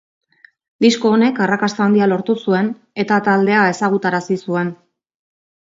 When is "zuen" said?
2.47-2.73, 4.49-4.77